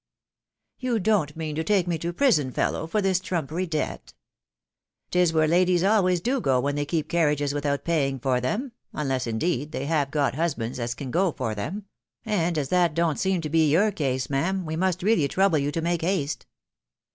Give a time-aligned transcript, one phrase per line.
[0.79, 4.13] "You don't mean to take me to prison, fellow, for this trumpery debt?" tc
[5.11, 9.27] 'Tis where ladies always do go when they keep carriages without paying for them, unless,
[9.27, 11.85] indeed, they have got hus bands as can go for them;
[12.25, 15.71] and as that don't seem to be your case, ma'am, we must really trouble you
[15.71, 16.47] to make haste."